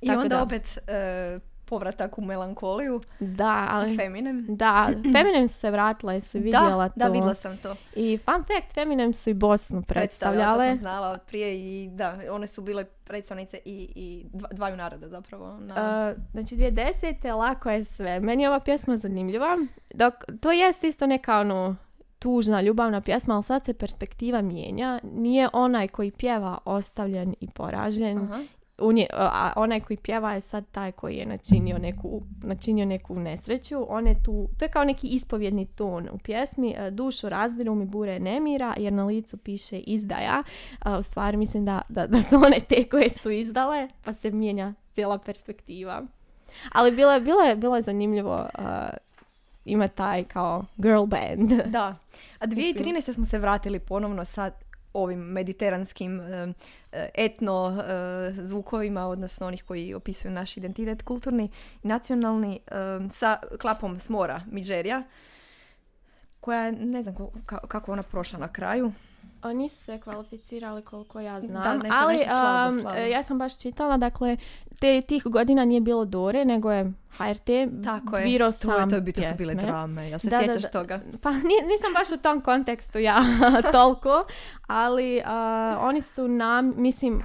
[0.00, 0.42] I Tako onda da.
[0.42, 1.38] opet e,
[1.72, 3.96] povratak u melankoliju Da, sa ali...
[3.96, 4.56] Feminem.
[4.56, 6.98] Da, Feminem se vratila i su vidjela Da, to.
[7.00, 7.74] da, vidjela sam to.
[7.94, 10.76] I fun fact, Feminem su i Bosnu Predstavljala, to predstavljale.
[10.76, 15.58] sam znala prije i da, one su bile predstavnice i, i dva, dvaju naroda zapravo.
[15.60, 16.14] Na...
[16.16, 17.34] Uh, znači 2010.
[17.34, 18.20] lako je sve.
[18.20, 19.56] Meni je ova pjesma zanimljiva.
[19.94, 21.76] Dok to jest isto neka ono
[22.18, 25.00] tužna ljubavna pjesma, ali sad se perspektiva mijenja.
[25.02, 28.18] Nije onaj koji pjeva ostavljen i poražen.
[28.18, 28.42] Aha.
[28.82, 33.14] On je- a onaj koji pjeva je sad taj koji je načinio neku, načinio neku
[33.14, 33.86] nesreću.
[33.88, 36.74] On je tu, to je kao neki ispovjedni ton u pjesmi.
[36.78, 40.42] E, Dušu razdiru mi bure nemira jer na licu piše izdaja.
[40.80, 44.30] A, u stvari mislim da, da, da su one te koje su izdale pa se
[44.30, 46.02] mijenja cijela perspektiva.
[46.72, 48.88] Ali bilo je, bilo je, bilo je zanimljivo a,
[49.64, 51.52] ima taj kao girl band.
[51.66, 51.96] Da.
[52.40, 53.12] A 2013.
[53.14, 54.50] smo se vratili ponovno sa
[54.94, 56.52] ovim mediteranskim e,
[56.92, 61.48] e, etno e, zvukovima, odnosno onih koji opisuju naš identitet kulturni
[61.82, 62.60] i nacionalni,
[63.12, 65.02] sa klapom mora Miđerija,
[66.40, 68.92] koja je, ne znam ko- ka- kako ona prošla na kraju.
[69.44, 72.96] Nisu se kvalificirali koliko ja znam, Da, nešto- ali nešto slabo, um, slabo.
[72.96, 74.36] e, ja sam baš čitala, dakle,
[74.78, 77.46] te, tih godina nije bilo Dore, nego je HRT
[77.84, 78.24] Tako je.
[78.24, 80.62] birao to, je, to, je, bi- to su bile drame, jel se Da, da, sjećaš
[80.62, 80.68] da.
[80.70, 81.00] toga?
[81.20, 83.22] Pa ni- nisam baš u tom kontekstu ja
[83.72, 84.24] toliko,
[84.62, 85.36] ali a,
[85.80, 87.22] oni su nam, mislim,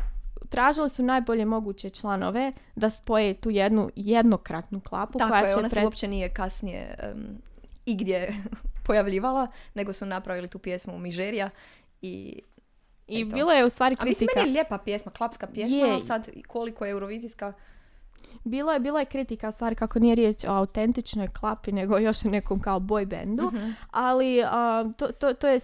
[0.50, 5.60] tražili su najbolje moguće članove da spoje tu jednu jednokratnu klapu Tako koja je, će
[5.60, 7.38] ona se pred- uopće nije kasnije em,
[7.86, 8.34] igdje
[8.86, 11.50] pojavljivala, nego su napravili tu pjesmu Mižerija
[12.02, 12.42] i
[13.08, 13.36] I eto.
[13.36, 14.40] bilo je u stvari A mislim, kritika.
[14.40, 15.92] meni je lijepa pjesma, klapska pjesma, Je.
[15.92, 17.54] ali sad koliko je eurovizijska,
[18.44, 22.26] Bilo je, bilo je kritika u stvari kako nije riječ o autentičnoj klapi nego još
[22.26, 23.70] o nekom kao boy bandu, Mhm.
[23.92, 25.60] ali a, to, to, to je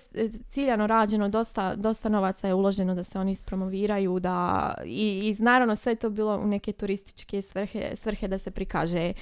[0.50, 4.38] ciljano rađeno, dosta, dosta novaca je uloženo da se oni ispromoviraju, da
[4.86, 4.98] i,
[5.30, 9.14] i naravno sve je to bilo u neke turističke svrhe, svrhe da se prikaže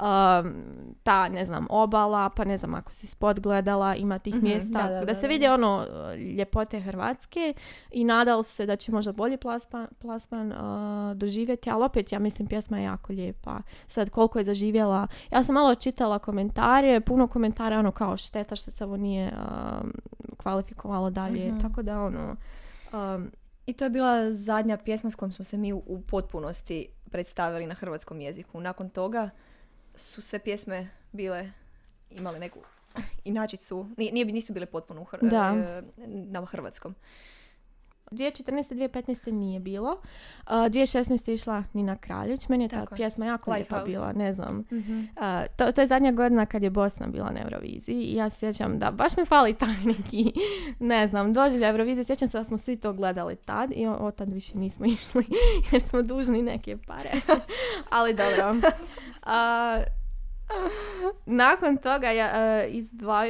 [0.00, 0.54] um,
[1.02, 4.82] ta, ne znam, obala, pa ne znam ako si spot gledala, ima tih Mhm, mjesta,
[4.82, 5.86] da, da, da, da, se vidi ono
[6.36, 7.54] ljepote Hrvatske
[7.90, 12.18] i nadali su se da će možda bolji plasman, plasman uh, doživjeti, ali opet ja
[12.18, 13.58] mislim pjesma je jako lijepa.
[13.86, 18.70] Sad koliko je zaživjela, ja sam malo čitala komentare, puno komentara ono kao šteta što
[18.70, 19.92] se ovo nije um,
[20.36, 21.60] kvalifikovalo dalje, Mhm.
[21.60, 22.36] tako da ono...
[22.92, 23.30] um,
[23.66, 27.66] I to je bila zadnja pjesma s kojom smo se mi u, u potpunosti predstavili
[27.66, 28.60] na hrvatskom jeziku.
[28.60, 29.30] Nakon toga
[30.00, 31.50] su sve pjesme bile,
[32.10, 32.58] imale neku
[33.24, 35.54] inačicu, nije, nije- nisu bile potpuno u Hr- Da.
[35.56, 36.94] e, na hrvatskom.
[38.10, 38.74] 2014.
[38.74, 39.32] 2015.
[39.32, 39.90] nije bilo.
[39.90, 41.28] Uh, 2016.
[41.28, 42.48] je išla Nina Kraljić.
[42.48, 42.96] Meni je ta Tako je.
[42.96, 44.64] pjesma jako lijepa bila, ne znam.
[44.70, 48.38] Uh, to, to je zadnja godina kad je Bosna bila na Euroviziji i ja se
[48.38, 50.32] sjećam da baš mi fali taj neki,
[50.78, 52.04] ne znam, doživlja Eurovizije.
[52.04, 55.24] Sjećam se da smo svi to gledali tad i od tad više nismo išli
[55.72, 57.10] jer smo dužni neke pare.
[57.98, 58.50] Ali dobro.
[58.50, 59.99] Uh,
[61.26, 62.70] nakon toga ja, e,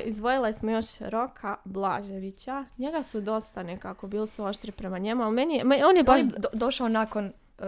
[0.05, 2.65] izdvojile smo još Roka Blaževića.
[2.79, 6.21] Njega su dosta nekako bili su oštri prema njemu, ali meni, je- on je baš...
[6.23, 7.65] On je do- došao nakon, e,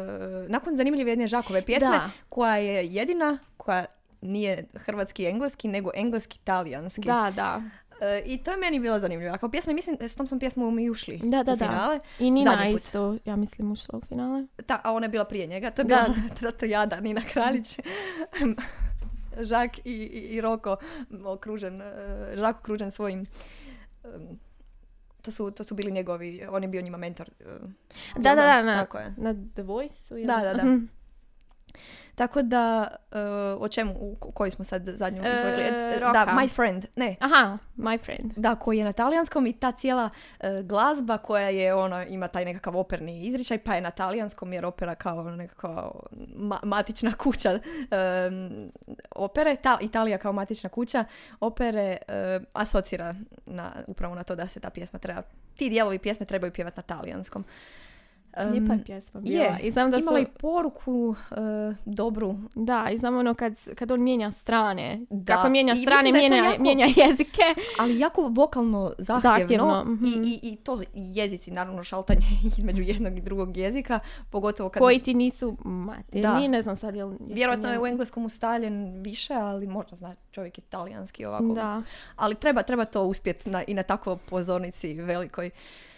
[0.49, 2.11] nakon zanimljive jedne Žakove pjesme, Da.
[2.29, 3.85] koja je jedina koja
[4.21, 7.01] nije hrvatski engleski, nego engleski talijanski.
[7.01, 7.63] Da, da.
[8.01, 9.37] E, I to je meni bilo zanimljivo.
[9.39, 11.67] Kao pjesma, mislim, s tom smo pjesmom i ušli Da, da, u da.
[11.67, 11.99] finale.
[12.19, 14.47] I Nina isto, ja mislim, ušla u finale.
[14.67, 15.71] Ta, a ona je bila prije njega.
[15.71, 16.07] To je Da.
[16.41, 16.67] bila da.
[16.67, 17.79] jada Nina Kraljić.
[19.41, 20.77] Žak i, i, i Roko
[21.25, 23.27] okružen, e, Žak okružen svojim
[25.23, 27.31] to su, to su bili njegovi, on je bio njima mentor.
[27.41, 27.45] e,
[28.17, 29.15] Da, da, da, na, Tako je.
[29.17, 30.27] na The Voice-u.
[30.27, 30.63] Da, da, da.
[32.15, 33.19] Tako da, e,
[33.59, 35.63] o čemu, u ko- koji smo sad zadnju E, izvojili?
[35.63, 35.99] E.
[36.01, 37.17] Da, My Friend, ne.
[37.21, 38.33] Aha, My Friend.
[38.37, 42.45] Da, koji je na talijanskom i ta cijela e, glazba koja je, ono, ima taj
[42.45, 45.91] nekakav operni izričaj, pa je na talijanskom jer opera kao nekakva
[46.37, 47.59] ma- matična kuća
[47.91, 48.71] em,
[49.11, 51.05] opere, ta, Italija kao matična kuća
[51.41, 53.15] opere e, asocira
[53.47, 55.23] na, upravo na to da se ta pjesma treba,
[55.57, 57.45] ti dijelovi pjesme trebaju pjevati na talijanskom.
[58.37, 59.45] Em, Lijepa je pjesma bila.
[59.45, 59.59] je.
[59.63, 60.03] I znam da su...
[60.03, 61.35] Imala i poruku e,
[61.85, 62.37] dobru.
[62.55, 65.01] Da, i znam ono kad, kad on mijenja strane.
[65.11, 65.37] Da.
[65.37, 67.43] Kako mijenja I strane, je mijenja, jako- mijenja jezike.
[67.81, 70.05] ali jako vokalno zahtjevno, Zahtjevno, mhm.
[70.05, 72.21] I, i, i to jezici, naravno šaltanje
[72.59, 74.81] između jednog i drugog jezika, pogotovo kad...
[74.81, 77.13] Koji ti nisu materni, ne znam sad jel...
[77.21, 81.55] Vjerojatno je u engleskom ustaljen više, ali možda zna čovjek je talijanski ovako.
[81.55, 81.83] Da.
[82.17, 85.51] Ali treba, treba to uspjeti na, i na takvoj pozornici velikoj.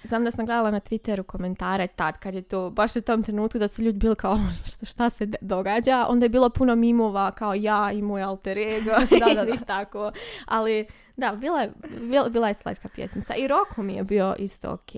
[0.05, 3.59] Znam da sam gledala na Twitteru komentare tad kad je to, baš u tom trenutku
[3.59, 4.39] da su ljudi bili kao
[4.71, 8.91] šta, šta se događa, onda je bilo puno mimova kao ja i moj alter ego
[9.21, 9.55] Da, da, da.
[9.55, 10.13] i tako.
[10.47, 13.35] Ali da, bila je, bila, bila je slatka pjesmica.
[13.35, 14.91] I Roko mi je bio isto ok.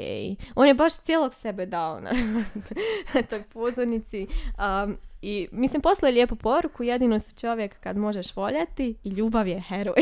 [0.55, 2.11] On je baš cijelog sebe dao na,
[3.15, 4.27] na toj pozornici.
[4.59, 9.61] Um, I mislim, poslije lijepu poruku, jedino si čovjek kad možeš voljeti i ljubav je
[9.61, 9.95] heroj.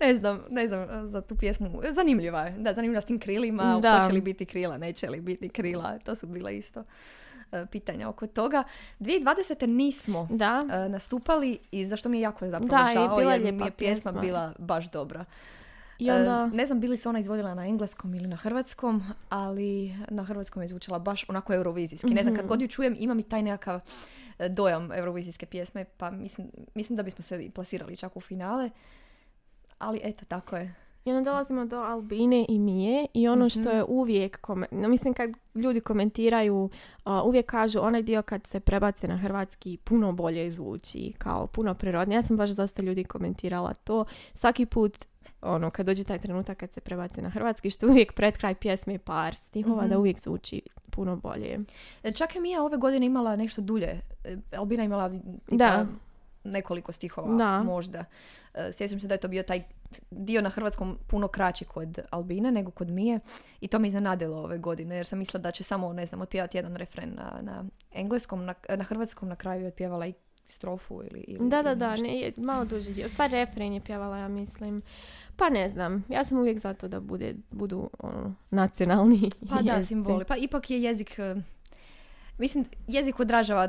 [0.00, 1.82] Ne znam, ne znam e, za tu pjesmu.
[1.90, 2.50] Zanimljiva je.
[2.52, 3.78] Da, zanimljiva s tim krilima.
[3.80, 4.00] Da.
[4.00, 5.98] Hoće li biti krila, neće li biti krila.
[5.98, 6.84] To su bila isto
[7.52, 8.62] e, pitanja oko toga.
[9.00, 9.66] 2020.
[9.66, 10.64] nismo da.
[10.72, 13.70] e, nastupali i zašto mi je jako zapravo Da, žao bila je jer mi je
[13.70, 14.20] pjesma pjesma.
[14.20, 15.24] bila baš dobra.
[15.98, 16.46] I onda...
[16.46, 20.68] Ne znam bili se ona izvodila na engleskom ili na hrvatskom, ali na hrvatskom je
[20.68, 22.06] zvučala baš onako eurovizijski.
[22.08, 22.48] Ne znam, kad Mhm.
[22.48, 23.80] god ju čujem imam i taj nekakav
[24.40, 28.70] dojam eurovizijske pjesme, pa mislim, mislim da bismo se i plasirali čak u finale.
[29.84, 30.74] Ali eto, tako je.
[31.04, 33.68] I onda dolazimo do Albine i Mije i ono što Mhm.
[33.68, 36.70] je uvijek, kome- no, mislim kad ljudi komentiraju,
[37.04, 41.74] a, uvijek kažu onaj dio kad se prebace na hrvatski puno bolje zvuči, kao puno
[41.74, 42.16] prirodnije.
[42.16, 44.04] Ja sam baš dosta ljudi komentirala to.
[44.34, 45.04] Svaki put
[45.42, 48.54] ono, kad dođe taj trenutak kad se prebace na hrvatski, što je uvijek pred kraj
[48.54, 49.90] pjesme par stihova, Mhm.
[49.90, 51.58] da uvijek zvuči puno bolje.
[52.02, 54.00] E, Čak je Mija ove godine imala nešto dulje.
[54.24, 55.08] E, Albina imala
[55.46, 55.86] tipa Da.
[56.44, 57.62] Nekoliko stihova Da.
[57.62, 58.04] možda.
[58.54, 59.62] E, Sjećam se da je to bio taj
[60.10, 63.20] dio na hrvatskom puno kraći kod Albine nego kod Mije
[63.60, 66.58] i to me iznenadilo ove godine jer sam mislila da će samo, ne znam, otpjevati
[66.58, 70.12] jedan refren na, na engleskom, na, na hrvatskom na kraju je otpjevala i
[70.48, 73.08] strofu ili, ili Da, da, ili da, ne, je malo duži dio.
[73.08, 74.82] Stvar refren je pjevala, ja mislim.
[75.36, 79.88] Pa ne znam, ja sam uvijek zato da bude, budu ono, nacionalni Pa da, jezici.
[79.88, 80.24] simboli.
[80.24, 81.36] Pa ipak je jezik, e,
[82.38, 83.68] mislim, jezik odražava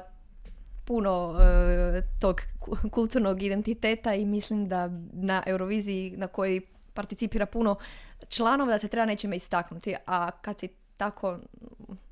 [0.85, 6.61] puno e, tog ku- kulturnog identiteta i mislim da na Euroviziji na kojoj
[6.93, 7.75] participira puno
[8.27, 10.67] članova da se treba nečime istaknuti, a kad si
[10.97, 11.39] tako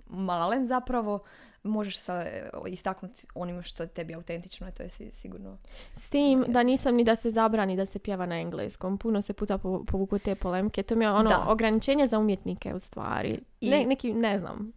[0.08, 1.20] malen zapravo
[1.64, 5.58] možeš se e, istaknuti onim što je tebi autentično, to je si- sigurno.
[5.94, 8.98] S tim da nisam ni da se zabrani da se pjeva na engleskom.
[8.98, 10.84] Puno se puta povu- povuku te polemke.
[10.84, 11.46] To mi je ono Da.
[11.48, 13.40] ograničenje za umjetnike u stvari.
[13.62, 14.74] I- Ne, neki, ne znam.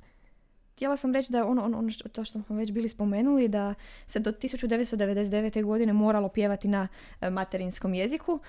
[0.76, 3.74] Htjela sam reći da ono, ono, ono što, to što smo već bili spomenuli, da
[4.06, 5.64] se do 1999.
[5.64, 6.88] godine moralo pjevati na
[7.20, 8.40] e, materinskom jeziku.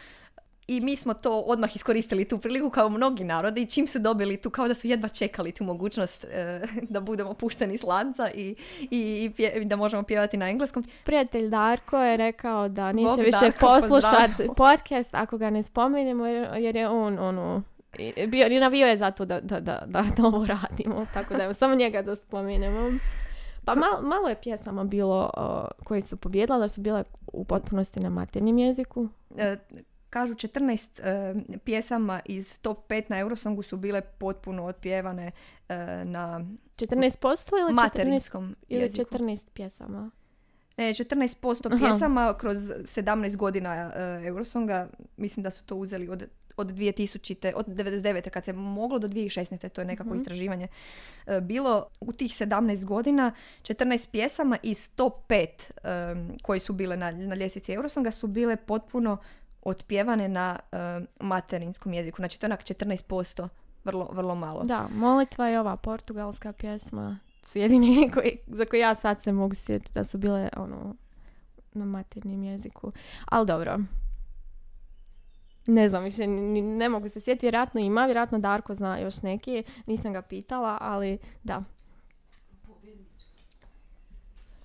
[0.68, 4.38] I mi smo to odmah iskoristili tu priliku kao mnogi narodi i čim su dobili
[4.38, 6.62] tu, kao da su jedva čekali tu mogućnost e,
[6.94, 10.84] da budemo pušteni s lanca i, i, i pje- da možemo pjevati na engleskom.
[11.04, 16.76] Prijatelj Darko je rekao da neće Bog više poslušati podcast ako ga ne spomenemo jer,
[16.76, 17.64] je on ono
[18.28, 21.06] bio, navio je zato da, da, da, da, da ovo radimo.
[21.14, 22.92] Tako da evo, samo njega da spomenemo.
[23.66, 28.00] Pa malo, malo je pjesama bilo uh, koje su pobjedila, da su bile u potpunosti
[28.00, 29.10] na maternjem jeziku.
[29.38, 29.58] E,
[30.10, 35.32] kažu 14 e, pjesama iz top 5 na Eurosongu su bile potpuno otpjevane
[35.70, 39.16] e, na 14% ili 14, materinskom ili jeziku.
[39.16, 40.12] 14 pjesama?
[40.78, 41.78] Ne, 14% Aha.
[41.78, 44.88] pjesama kroz 17 godina e, Eurosonga.
[45.18, 47.54] Mislim da su to uzeli od, od 2000.
[47.56, 48.30] od 99.
[48.30, 49.70] kad se moglo do 2016.
[49.70, 50.18] To je nekako Mhm.
[50.18, 50.68] istraživanje
[51.28, 51.88] e, bilo.
[52.00, 55.48] U tih 17 godina 14 pjesama iz top 5
[55.84, 59.18] e, koji su bile na, na ljestvici Eurosonga su bile potpuno
[59.64, 60.78] otpjevane na e,
[61.20, 62.16] materinskom jeziku.
[62.18, 63.48] Znači to je onak 14%.
[63.84, 64.64] Vrlo, vrlo malo.
[64.64, 69.56] Da, molitva i ova portugalska pjesma su jedine koji, za koje ja sad se mogu
[69.56, 70.96] sjetiti da su bile ono,
[71.74, 72.92] na maternim jeziku.
[73.26, 73.78] Ali dobro.
[75.68, 79.64] Ne znam, više ni- ne mogu se sjetiti, vjerojatno ima, vjerojatno Darko zna još neki,
[79.86, 81.64] nisam ga pitala, ali da.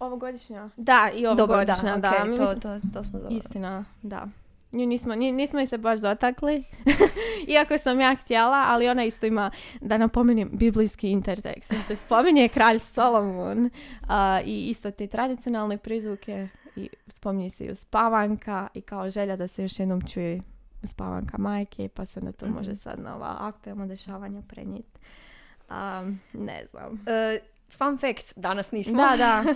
[0.00, 0.68] Ovogodišnja?
[0.76, 2.10] Da, i ovogodišnja, da.
[2.10, 2.60] okej, Mi to, to,
[2.92, 3.36] to smo završili.
[3.36, 4.26] Istina, da.
[4.72, 6.64] Nju nismo, ni- nismo je se baš dotakli,
[7.48, 11.74] iako sam ja htjela, ali ona isto ima, da napomenem, biblijski intertekst.
[11.86, 13.70] Se spominje kralj Solomon
[14.02, 19.48] a, i isto te tradicionalne prizvuke i spominje se i uspavanka i kao želja da
[19.48, 20.40] se još jednom čuje
[20.82, 22.54] uspavanka majke, pa se onda to Mhm.
[22.54, 25.00] može sad na ova aktualna dešavanja prenijeti.
[25.68, 27.04] A, ne znam.
[27.06, 27.38] E,
[27.70, 28.96] fun fact, danas nismo.
[28.96, 29.44] Da, da.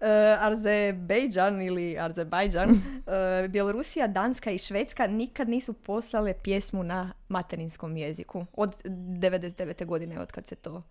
[0.00, 7.96] E, Azerbejdžan ili Azerbajdžan, e, Bjelorusija, Danska i Švedska nikad nisu poslale pjesmu na materinskom
[7.96, 8.46] jeziku.
[8.52, 9.86] Od 99.
[9.86, 10.82] godine, od kad se to,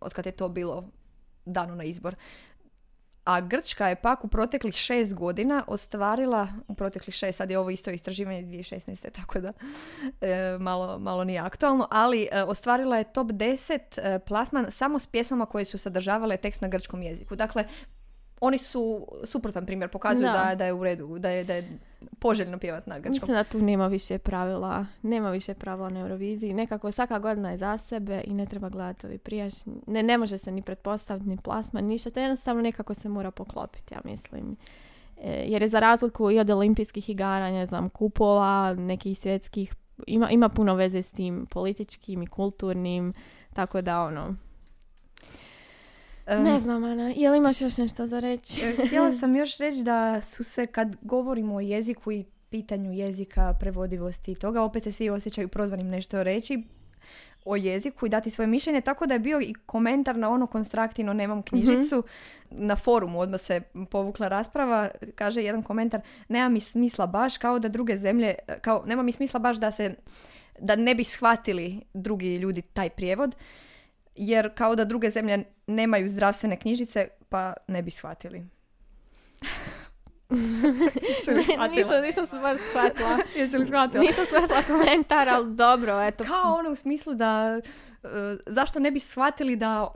[0.00, 0.84] od kad je to bilo
[1.44, 2.14] dano na izbor.
[3.28, 7.70] A Grčka je pak u proteklih šest godina ostvarila, u proteklih šest, sad je ovo
[7.70, 9.10] isto istraživanje 2016.
[9.10, 9.52] tako da
[10.20, 15.06] e, malo, malo nije aktualno, ali e, ostvarila je top 10 e, plasman samo s
[15.06, 17.36] pjesmama koje su sadržavale tekst na grčkom jeziku.
[17.36, 17.64] Dakle,
[18.40, 20.44] oni su suprotan primjer, pokazuju Da.
[20.48, 21.78] da, da je u redu, da je, da je
[22.18, 23.12] poželjno pjevati na grčkom.
[23.12, 26.54] Mislim da tu nema više pravila, nema više pravila na Euroviziji.
[26.54, 29.72] Nekako svaka godina je za sebe i ne treba gledati ovi prijašnji.
[29.86, 32.10] Ne, ne može se ni pretpostaviti, ni plasman, ništa.
[32.10, 34.56] To jednostavno nekako se mora poklopiti, ja mislim.
[35.22, 39.74] E, jer je za razliku i od olimpijskih igara, ne znam, kupova, nekih svjetskih,
[40.06, 43.14] ima, ima puno veze s tim političkim i kulturnim,
[43.54, 44.34] tako da ono...
[46.28, 48.62] Em, Ne znam, Ana, je li imaš još nešto za reći?
[48.62, 53.54] E, Htjela sam još reći da su se kad govorimo o jeziku i pitanju jezika,
[53.60, 56.62] prevodivosti i toga, opet se svi osjećaju prozvanim nešto reći
[57.44, 61.12] o jeziku i dati svoje mišljenje, tako da je bio i komentar na ono konstraktino
[61.12, 62.02] nemam knjižicu.
[62.50, 63.60] Na forumu odmah se
[63.90, 69.02] povukla rasprava, kaže jedan komentar, nema mi smisla baš kao da druge zemlje, kao nema
[69.02, 69.94] mi smisla baš da se
[70.60, 73.36] da ne bi shvatili drugi ljudi taj prijevod,
[74.18, 78.46] jer kao da druge zemlje nemaju zdravstvene knjižice, pa ne bi shvatili.
[81.70, 83.18] Nisam, nisam se baš shvatila.
[83.36, 84.02] Jesi li shvatila?
[84.02, 86.24] Nisam shvatila komentar, ali dobro, eto.
[86.24, 87.60] Kao ono u smislu da
[88.02, 88.08] e,
[88.46, 89.88] zašto ne bi shvatili da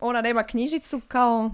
[0.00, 1.50] ona nema knjižicu kao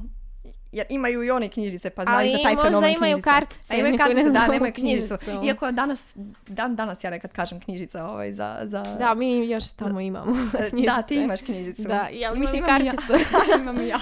[0.75, 3.31] jer imaju i oni knjižice, pa znaju Ali za taj fenomen imaju knjižica.
[3.31, 5.17] kartice, A imaju kartice, da, nemaju knjižicu.
[5.19, 5.47] knjižicu.
[5.47, 6.13] Iako danas,
[6.47, 8.59] dan danas ja nekad kažem knjižica ovaj, za...
[8.63, 11.03] za Da, mi još tamo imamo E, da, knjižice.
[11.09, 11.83] ti imaš knjižicu.
[11.83, 12.93] Da, jel Mislim, imam i ja.
[12.93, 13.13] karticu?
[13.61, 14.01] imam ja.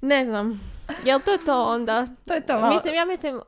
[0.00, 0.60] Ne znam.
[1.04, 2.06] Jel to to onda?
[2.26, 2.74] To je to malo.
[2.74, 3.40] Mislim, ja mislim,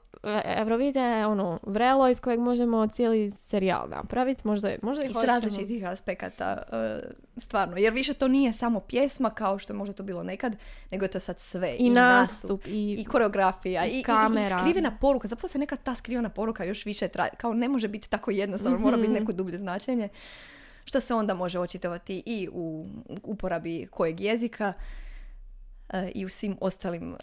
[0.44, 4.46] Eurovizija je ono vrelo iz kojeg možemo cijeli serijal napraviti.
[4.46, 7.00] Možda, možda i iz različitih aspekata, e,
[7.36, 7.76] stvarno.
[7.76, 10.56] Jer više to nije samo pjesma kao što je možda to bilo nekad,
[10.90, 11.76] nego je to sad sve.
[11.78, 14.56] I, nastup, i, i koreografija, i i, i, kamera.
[14.56, 15.28] i skrivena poruka.
[15.28, 17.30] Zapravo se nekad ta skrivena poruka još više traje.
[17.36, 19.20] Kao ne može biti tako jednostavno, mora biti Mhm.
[19.20, 20.08] neko dublje značenje.
[20.84, 22.86] Što se onda može očitovati i u
[23.22, 24.72] uporabi kojeg jezika
[25.88, 27.16] e, i u svim ostalim...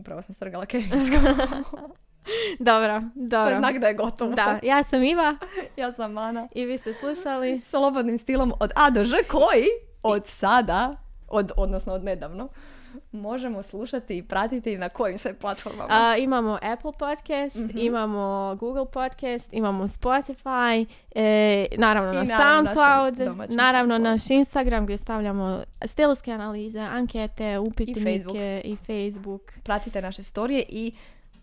[0.00, 1.16] upravo sam strgala kemijsku.
[2.58, 3.58] Dobro, to je dobro.
[3.58, 4.34] znak da je gotovo.
[4.34, 5.36] Da, ja sam Iva
[5.76, 6.48] ja sam Ana.
[6.54, 7.60] i vi ste slušali.
[7.64, 9.66] Slobodnim stilom od A do Ž koji
[10.02, 10.96] od sada,
[11.28, 12.48] od, odnosno od nedavno,
[13.12, 15.86] možemo slušati i pratiti na kojim sve platformama.
[15.90, 17.78] A, imamo Apple Podcast, Mhm.
[17.78, 18.20] imamo
[18.54, 23.18] Google Podcast, imamo Spotify, e, naravno I na SoundCloud,
[23.50, 24.02] naravno SoundCloudu.
[24.02, 28.36] naš Instagram gdje stavljamo stilske analize, ankete, upitnike Facebook.
[28.64, 29.42] i Facebook.
[29.62, 30.92] Pratite naše storije i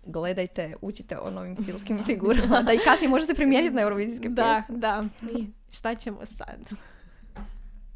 [0.03, 4.77] gledajte, učite o novim stilskim figurama, da i kasnije možete primijeniti na eurovizijske Da, pjesme.
[4.77, 5.03] da.
[5.31, 6.59] I šta ćemo sad?